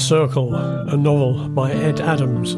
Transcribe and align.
Circle, 0.00 0.54
a 0.54 0.96
novel 0.96 1.48
by 1.50 1.70
Ed 1.72 2.00
Adams. 2.00 2.54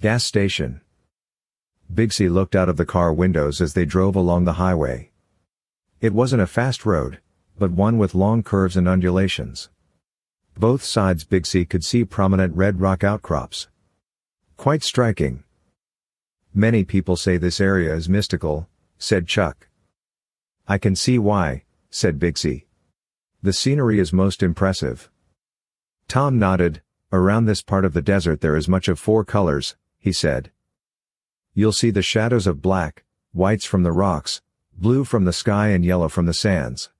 Gas 0.00 0.24
station. 0.24 0.82
Bigsy 1.92 2.30
looked 2.30 2.54
out 2.54 2.68
of 2.68 2.76
the 2.76 2.84
car 2.84 3.12
windows 3.12 3.60
as 3.62 3.72
they 3.72 3.86
drove 3.86 4.14
along 4.14 4.44
the 4.44 4.52
highway. 4.52 5.10
It 6.00 6.12
wasn't 6.12 6.42
a 6.42 6.46
fast 6.46 6.84
road, 6.84 7.18
but 7.58 7.70
one 7.70 7.96
with 7.96 8.14
long 8.14 8.42
curves 8.42 8.76
and 8.76 8.86
undulations. 8.86 9.70
Both 10.56 10.84
sides 10.84 11.24
Bigsy 11.24 11.68
could 11.68 11.82
see 11.82 12.04
prominent 12.04 12.54
red 12.54 12.80
rock 12.80 13.02
outcrops. 13.02 13.68
Quite 14.58 14.82
striking. 14.82 15.44
Many 16.52 16.84
people 16.84 17.16
say 17.16 17.38
this 17.38 17.60
area 17.60 17.94
is 17.94 18.08
mystical, 18.08 18.68
said 18.98 19.26
Chuck. 19.26 19.66
I 20.66 20.78
can 20.78 20.96
see 20.96 21.18
why, 21.18 21.64
said 21.90 22.18
Bigsy. 22.18 22.64
The 23.42 23.52
scenery 23.52 23.98
is 23.98 24.12
most 24.14 24.42
impressive. 24.42 25.10
Tom 26.08 26.38
nodded, 26.38 26.80
around 27.12 27.44
this 27.44 27.60
part 27.60 27.84
of 27.84 27.92
the 27.92 28.00
desert 28.00 28.40
there 28.40 28.56
is 28.56 28.66
much 28.66 28.88
of 28.88 28.98
four 28.98 29.24
colors, 29.24 29.76
he 29.98 30.10
said. 30.12 30.50
You'll 31.52 31.72
see 31.72 31.90
the 31.90 32.00
shadows 32.00 32.46
of 32.46 32.62
black, 32.62 33.04
whites 33.32 33.66
from 33.66 33.82
the 33.82 33.92
rocks, 33.92 34.40
blue 34.72 35.04
from 35.04 35.26
the 35.26 35.32
sky 35.34 35.68
and 35.68 35.84
yellow 35.84 36.08
from 36.08 36.24
the 36.24 36.32
sands. 36.32 36.90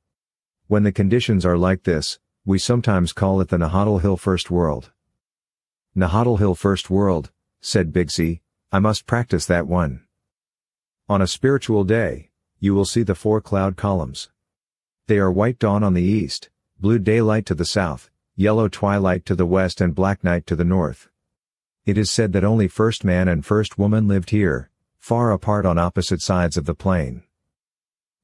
When 0.67 0.83
the 0.83 0.93
conditions 0.93 1.47
are 1.47 1.56
like 1.56 1.84
this, 1.84 2.19
we 2.45 2.59
sometimes 2.59 3.15
call 3.15 3.41
it 3.41 3.49
the 3.49 3.56
Nahatl 3.56 4.03
Hill 4.03 4.19
First 4.19 4.51
World. 4.51 4.93
Nahatl 5.97 6.39
Hill 6.39 6.55
First 6.55 6.91
World, 6.91 7.31
said 7.62 7.93
Bigsy, 7.93 8.41
I 8.71 8.78
must 8.78 9.06
practice 9.06 9.47
that 9.47 9.67
one. 9.67 10.03
On 11.09 11.23
a 11.23 11.27
spiritual 11.27 11.84
day, 11.84 12.31
you 12.65 12.75
will 12.75 12.87
see 12.87 13.03
the 13.03 13.15
four 13.15 13.43
cloud 13.43 13.77
columns. 13.77 14.31
They 15.07 15.19
are 15.19 15.31
white 15.31 15.59
dawn 15.59 15.83
on 15.83 15.93
the 15.93 16.03
east, 16.03 16.48
blue 16.81 16.98
daylight 16.98 17.45
to 17.47 17.55
the 17.55 17.67
south, 17.67 18.09
yellow 18.37 18.69
twilight 18.69 19.27
to 19.27 19.34
the 19.34 19.45
west 19.45 19.83
and 19.83 19.95
black 19.95 20.25
night 20.25 20.47
to 20.47 20.56
the 20.56 20.65
north. 20.65 21.11
It 21.84 21.98
is 21.98 22.11
said 22.11 22.33
that 22.33 22.43
only 22.43 22.67
first 22.67 23.05
man 23.05 23.29
and 23.29 23.45
first 23.45 23.79
woman 23.79 24.09
lived 24.09 24.31
here, 24.31 24.71
far 24.98 25.31
apart 25.31 25.67
on 25.67 25.77
opposite 25.77 26.23
sides 26.23 26.56
of 26.56 26.65
the 26.65 26.75
plain. 26.75 27.25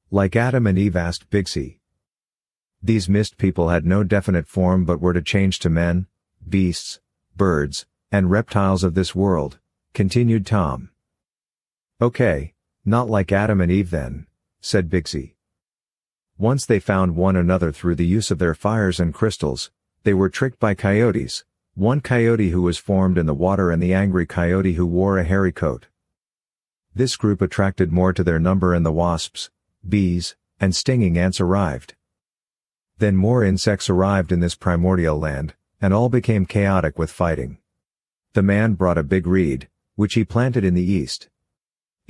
Like 0.09 0.35
Adam 0.35 0.65
and 0.65 0.79
Eve 0.79 0.95
asked 0.95 1.29
Bigsy. 1.29 1.77
These 2.81 3.07
mist 3.07 3.37
people 3.37 3.69
had 3.69 3.85
no 3.85 4.03
definite 4.03 4.47
form 4.47 4.85
but 4.85 4.99
were 4.99 5.13
to 5.13 5.21
change 5.21 5.59
to 5.59 5.69
men, 5.69 6.07
beasts, 6.49 6.99
birds, 7.37 7.85
and 8.11 8.31
reptiles 8.31 8.83
of 8.83 8.95
this 8.95 9.13
world, 9.13 9.59
continued 9.93 10.47
Tom. 10.47 10.89
Okay, 12.01 12.55
not 12.83 13.07
like 13.07 13.31
Adam 13.31 13.61
and 13.61 13.71
Eve 13.71 13.91
then, 13.91 14.25
said 14.61 14.89
Bigsy. 14.89 15.33
Once 16.37 16.65
they 16.65 16.79
found 16.79 17.15
one 17.15 17.35
another 17.35 17.71
through 17.71 17.95
the 17.95 18.05
use 18.05 18.31
of 18.31 18.39
their 18.39 18.55
fires 18.55 18.99
and 18.99 19.13
crystals, 19.13 19.69
they 20.03 20.13
were 20.13 20.29
tricked 20.29 20.59
by 20.59 20.73
coyotes, 20.73 21.43
one 21.75 22.01
coyote 22.01 22.49
who 22.49 22.61
was 22.61 22.77
formed 22.77 23.17
in 23.17 23.25
the 23.25 23.33
water 23.33 23.71
and 23.71 23.81
the 23.81 23.93
angry 23.93 24.25
coyote 24.25 24.73
who 24.73 24.85
wore 24.85 25.17
a 25.17 25.23
hairy 25.23 25.51
coat. 25.51 25.87
This 26.93 27.15
group 27.15 27.41
attracted 27.41 27.91
more 27.91 28.13
to 28.13 28.23
their 28.23 28.39
number 28.39 28.73
and 28.73 28.85
the 28.85 28.91
wasps, 28.91 29.49
bees, 29.87 30.35
and 30.59 30.75
stinging 30.75 31.17
ants 31.17 31.39
arrived. 31.39 31.95
Then 32.97 33.15
more 33.15 33.43
insects 33.43 33.89
arrived 33.89 34.31
in 34.31 34.41
this 34.41 34.55
primordial 34.55 35.17
land, 35.17 35.55
and 35.81 35.93
all 35.93 36.09
became 36.09 36.45
chaotic 36.45 36.99
with 36.99 37.11
fighting. 37.11 37.57
The 38.33 38.43
man 38.43 38.73
brought 38.73 38.97
a 38.97 39.03
big 39.03 39.25
reed, 39.25 39.69
which 39.95 40.13
he 40.13 40.23
planted 40.23 40.63
in 40.63 40.73
the 40.73 40.83
east. 40.83 41.29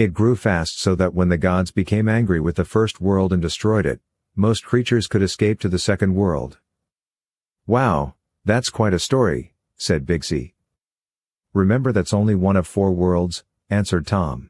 It 0.01 0.15
grew 0.15 0.35
fast 0.35 0.79
so 0.79 0.95
that 0.95 1.13
when 1.13 1.29
the 1.29 1.37
gods 1.37 1.69
became 1.69 2.09
angry 2.09 2.39
with 2.39 2.55
the 2.55 2.65
first 2.65 2.99
world 2.99 3.31
and 3.31 3.39
destroyed 3.39 3.85
it, 3.85 3.99
most 4.35 4.65
creatures 4.65 5.05
could 5.05 5.21
escape 5.21 5.59
to 5.59 5.69
the 5.69 5.77
second 5.77 6.15
world. 6.15 6.57
Wow, 7.67 8.15
that's 8.43 8.71
quite 8.71 8.95
a 8.95 8.97
story, 8.97 9.53
said 9.75 10.07
Bigsy. 10.07 10.53
Remember 11.53 11.91
that's 11.91 12.15
only 12.15 12.33
one 12.33 12.55
of 12.55 12.65
four 12.65 12.91
worlds, 12.91 13.43
answered 13.69 14.07
Tom. 14.07 14.49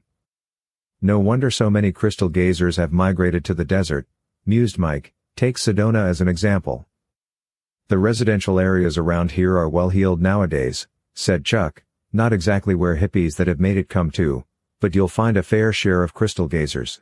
No 1.02 1.20
wonder 1.20 1.52
so 1.52 1.70
many 1.70 1.92
crystal 1.92 2.30
gazers 2.30 2.78
have 2.78 2.94
migrated 2.94 3.44
to 3.44 3.54
the 3.54 3.66
desert, 3.66 4.08
mused 4.46 4.78
Mike, 4.78 5.14
take 5.36 5.58
Sedona 5.58 6.08
as 6.08 6.22
an 6.22 6.30
example. 6.30 6.88
The 7.90 7.98
residential 7.98 8.58
areas 8.58 8.98
around 8.98 9.32
here 9.32 9.58
are 9.58 9.68
well 9.68 9.90
heeled 9.90 10.22
nowadays, 10.22 10.88
said 11.14 11.44
Chuck, 11.44 11.84
not 12.14 12.32
exactly 12.32 12.74
where 12.74 12.96
hippies 12.96 13.36
that 13.36 13.48
have 13.48 13.60
made 13.60 13.76
it 13.76 13.90
come 13.90 14.12
to, 14.12 14.46
but 14.82 14.94
you'll 14.96 15.08
find 15.08 15.38
a 15.38 15.44
fair 15.44 15.72
share 15.72 16.04
of 16.04 16.14
crystal 16.14 16.48
gazers. 16.48 17.02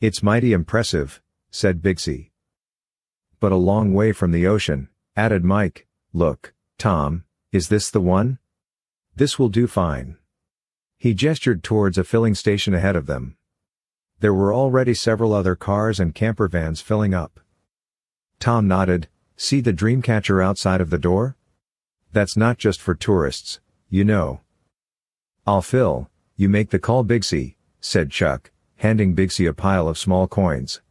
It's 0.00 0.22
mighty 0.22 0.52
impressive, 0.52 1.20
said 1.50 1.82
Bigsy. 1.82 2.30
But 3.40 3.50
a 3.50 3.56
long 3.56 3.94
way 3.94 4.12
from 4.12 4.30
the 4.30 4.46
ocean, 4.46 4.90
added 5.16 5.42
Mike, 5.42 5.86
look, 6.12 6.52
Tom, 6.78 7.24
is 7.50 7.68
this 7.68 7.90
the 7.90 8.00
one? 8.00 8.38
This 9.16 9.38
will 9.38 9.48
do 9.48 9.66
fine. 9.66 10.18
He 10.98 11.14
gestured 11.14 11.64
towards 11.64 11.96
a 11.96 12.04
filling 12.04 12.34
station 12.34 12.74
ahead 12.74 12.94
of 12.94 13.06
them. 13.06 13.36
There 14.20 14.34
were 14.34 14.52
already 14.52 14.92
several 14.92 15.32
other 15.32 15.56
cars 15.56 15.98
and 15.98 16.14
camper 16.14 16.46
vans 16.46 16.82
filling 16.82 17.14
up. 17.14 17.40
Tom 18.38 18.68
nodded, 18.68 19.08
see 19.36 19.62
the 19.62 19.72
Dreamcatcher 19.72 20.44
outside 20.44 20.82
of 20.82 20.90
the 20.90 20.98
door? 20.98 21.36
That's 22.12 22.36
not 22.36 22.58
just 22.58 22.82
for 22.82 22.94
tourists, 22.94 23.60
you 23.88 24.04
know. 24.04 24.40
I'll 25.46 25.62
fill, 25.62 26.10
you 26.38 26.50
make 26.50 26.68
the 26.68 26.78
call 26.78 27.02
Bigsy, 27.02 27.56
said 27.80 28.10
Chuck, 28.10 28.50
handing 28.76 29.16
Bigsy 29.16 29.48
a 29.48 29.54
pile 29.54 29.88
of 29.88 29.96
small 29.96 30.28
coins. 30.28 30.82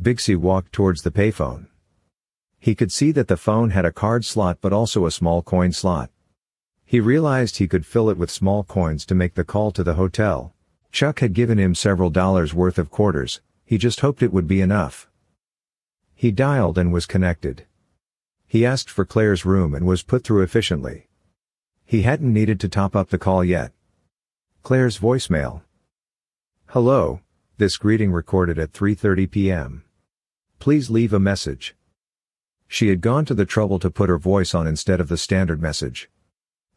Bigsy 0.00 0.36
walked 0.36 0.72
towards 0.72 1.02
the 1.02 1.10
payphone. 1.10 1.66
He 2.60 2.76
could 2.76 2.92
see 2.92 3.10
that 3.10 3.26
the 3.26 3.36
phone 3.36 3.70
had 3.70 3.84
a 3.84 3.90
card 3.90 4.24
slot 4.24 4.58
but 4.60 4.72
also 4.72 5.04
a 5.04 5.10
small 5.10 5.42
coin 5.42 5.72
slot. 5.72 6.10
He 6.84 7.00
realized 7.00 7.56
he 7.56 7.66
could 7.66 7.84
fill 7.84 8.08
it 8.08 8.16
with 8.16 8.30
small 8.30 8.62
coins 8.62 9.04
to 9.06 9.16
make 9.16 9.34
the 9.34 9.42
call 9.42 9.72
to 9.72 9.82
the 9.82 9.94
hotel. 9.94 10.54
Chuck 10.92 11.18
had 11.18 11.32
given 11.32 11.58
him 11.58 11.74
several 11.74 12.10
dollars 12.10 12.54
worth 12.54 12.78
of 12.78 12.88
quarters, 12.88 13.40
he 13.64 13.76
just 13.78 13.98
hoped 13.98 14.22
it 14.22 14.32
would 14.32 14.46
be 14.46 14.60
enough. 14.60 15.08
He 16.14 16.30
dialed 16.30 16.78
and 16.78 16.92
was 16.92 17.04
connected. 17.04 17.66
He 18.46 18.64
asked 18.64 18.90
for 18.90 19.04
Claire's 19.04 19.44
room 19.44 19.74
and 19.74 19.84
was 19.84 20.04
put 20.04 20.22
through 20.22 20.42
efficiently. 20.42 21.08
He 21.84 22.02
hadn't 22.02 22.32
needed 22.32 22.60
to 22.60 22.68
top 22.68 22.94
up 22.94 23.10
the 23.10 23.18
call 23.18 23.42
yet. 23.42 23.72
Claire's 24.66 24.98
voicemail. 24.98 25.62
Hello, 26.70 27.20
this 27.56 27.76
greeting 27.76 28.10
recorded 28.10 28.58
at 28.58 28.72
3.30 28.72 29.30
p.m. 29.30 29.84
Please 30.58 30.90
leave 30.90 31.12
a 31.12 31.20
message. 31.20 31.76
She 32.66 32.88
had 32.88 33.00
gone 33.00 33.24
to 33.26 33.34
the 33.34 33.44
trouble 33.44 33.78
to 33.78 33.92
put 33.92 34.08
her 34.08 34.18
voice 34.18 34.56
on 34.56 34.66
instead 34.66 35.00
of 35.00 35.06
the 35.06 35.16
standard 35.16 35.62
message. 35.62 36.10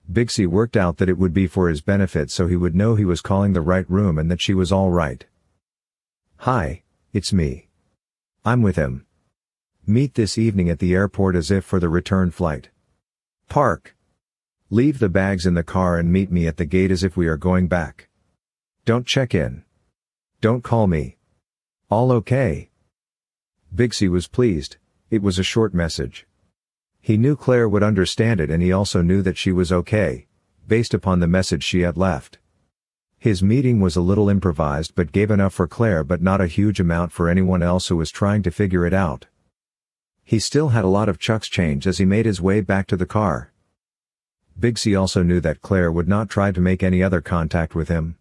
Bigsy 0.07 0.45
worked 0.45 0.77
out 0.77 0.97
that 0.97 1.09
it 1.09 1.17
would 1.17 1.33
be 1.33 1.47
for 1.47 1.67
his 1.67 1.81
benefit 1.81 2.29
so 2.29 2.45
he 2.45 2.55
would 2.55 2.75
know 2.75 2.93
he 2.93 3.05
was 3.05 3.21
calling 3.21 3.53
the 3.53 3.59
right 3.59 3.89
room 3.89 4.19
and 4.19 4.29
that 4.29 4.39
she 4.39 4.53
was 4.53 4.71
all 4.71 4.91
right. 4.91 5.25
Hi, 6.41 6.83
it's 7.11 7.33
me. 7.33 7.69
I'm 8.45 8.61
with 8.61 8.75
him. 8.75 9.07
Meet 9.87 10.13
this 10.13 10.37
evening 10.37 10.69
at 10.69 10.77
the 10.77 10.93
airport 10.93 11.35
as 11.35 11.49
if 11.49 11.65
for 11.65 11.79
the 11.79 11.89
return 11.89 12.29
flight. 12.29 12.69
Park. 13.47 13.95
Leave 14.71 14.99
the 14.99 15.09
bags 15.09 15.47
in 15.47 15.55
the 15.55 15.63
car 15.63 15.97
and 15.97 16.13
meet 16.13 16.31
me 16.31 16.45
at 16.45 16.57
the 16.57 16.65
gate 16.65 16.91
as 16.91 17.03
if 17.03 17.17
we 17.17 17.27
are 17.27 17.37
going 17.37 17.67
back. 17.67 18.07
Don't 18.85 19.07
check 19.07 19.33
in. 19.33 19.63
Don't 20.41 20.63
call 20.63 20.85
me. 20.85 21.17
All 21.89 22.11
okay. 22.11 22.69
Bigsy 23.73 24.07
was 24.07 24.27
pleased, 24.27 24.77
it 25.09 25.23
was 25.23 25.39
a 25.39 25.43
short 25.43 25.73
message. 25.73 26.27
He 27.01 27.17
knew 27.17 27.35
Claire 27.35 27.67
would 27.67 27.81
understand 27.81 28.39
it 28.39 28.51
and 28.51 28.61
he 28.61 28.71
also 28.71 29.01
knew 29.01 29.23
that 29.23 29.39
she 29.39 29.51
was 29.51 29.71
okay, 29.71 30.27
based 30.67 30.93
upon 30.93 31.19
the 31.19 31.27
message 31.27 31.63
she 31.63 31.79
had 31.79 31.97
left. 31.97 32.37
His 33.17 33.41
meeting 33.41 33.79
was 33.79 33.95
a 33.95 34.01
little 34.01 34.29
improvised 34.29 34.93
but 34.93 35.11
gave 35.11 35.31
enough 35.31 35.55
for 35.55 35.67
Claire 35.67 36.03
but 36.03 36.21
not 36.21 36.41
a 36.41 36.45
huge 36.45 36.79
amount 36.79 37.11
for 37.11 37.27
anyone 37.27 37.63
else 37.63 37.87
who 37.87 37.97
was 37.97 38.11
trying 38.11 38.43
to 38.43 38.51
figure 38.51 38.85
it 38.85 38.93
out. 38.93 39.25
He 40.23 40.37
still 40.37 40.69
had 40.69 40.85
a 40.85 40.89
lot 40.89 41.09
of 41.09 41.17
Chuck's 41.17 41.49
change 41.49 41.87
as 41.87 41.97
he 41.97 42.05
made 42.05 42.27
his 42.27 42.39
way 42.39 42.61
back 42.61 42.85
to 42.85 42.97
the 42.97 43.07
car. 43.07 43.51
Bigsy 44.59 44.99
also 44.99 45.23
knew 45.23 45.39
that 45.39 45.61
Claire 45.61 45.89
would 45.89 46.09
not 46.09 46.29
try 46.29 46.51
to 46.51 46.59
make 46.59 46.83
any 46.83 47.01
other 47.01 47.21
contact 47.21 47.75
with 47.75 47.87
him. 47.87 48.17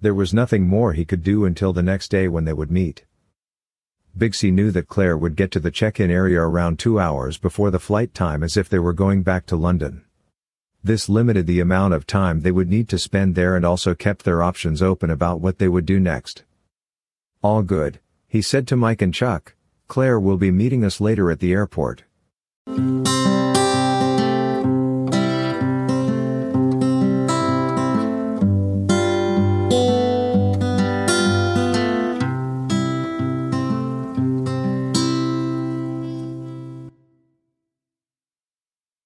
There 0.00 0.14
was 0.14 0.34
nothing 0.34 0.66
more 0.66 0.92
he 0.92 1.04
could 1.04 1.22
do 1.22 1.44
until 1.44 1.72
the 1.72 1.84
next 1.84 2.10
day 2.10 2.26
when 2.26 2.44
they 2.44 2.52
would 2.52 2.72
meet. 2.72 3.04
Bigsy 4.18 4.52
knew 4.52 4.72
that 4.72 4.88
Claire 4.88 5.16
would 5.16 5.36
get 5.36 5.52
to 5.52 5.60
the 5.60 5.70
check-in 5.70 6.10
area 6.10 6.40
around 6.40 6.80
two 6.80 6.98
hours 6.98 7.38
before 7.38 7.70
the 7.70 7.78
flight 7.78 8.12
time 8.12 8.42
as 8.42 8.56
if 8.56 8.68
they 8.68 8.80
were 8.80 8.92
going 8.92 9.22
back 9.22 9.46
to 9.46 9.56
London. 9.56 10.04
This 10.82 11.08
limited 11.08 11.46
the 11.46 11.60
amount 11.60 11.94
of 11.94 12.08
time 12.08 12.40
they 12.40 12.50
would 12.50 12.68
need 12.68 12.88
to 12.88 12.98
spend 12.98 13.36
there 13.36 13.54
and 13.54 13.64
also 13.64 13.94
kept 13.94 14.24
their 14.24 14.42
options 14.42 14.82
open 14.82 15.10
about 15.10 15.40
what 15.40 15.58
they 15.58 15.68
would 15.68 15.86
do 15.86 16.00
next. 16.00 16.42
All 17.40 17.62
good, 17.62 18.00
he 18.26 18.42
said 18.42 18.66
to 18.66 18.76
Mike 18.76 19.00
and 19.00 19.14
Chuck, 19.14 19.54
Claire 19.86 20.18
will 20.18 20.38
be 20.38 20.50
meeting 20.50 20.84
us 20.84 21.00
later 21.00 21.30
at 21.30 21.38
the 21.38 21.52
airport. 21.52 22.02